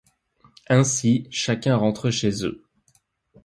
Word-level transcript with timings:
Ainsi 0.67 1.27
chacun 1.29 1.75
rentre 1.77 2.09
chez 2.09 2.43
eux. 2.43 2.63